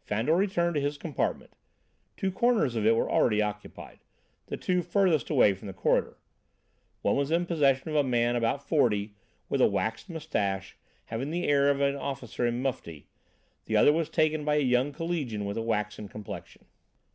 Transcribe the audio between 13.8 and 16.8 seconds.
was taken by a young collegian with a waxen complexion.